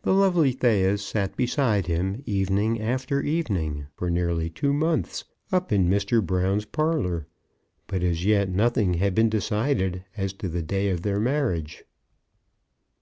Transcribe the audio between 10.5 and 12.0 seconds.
day of their marriage.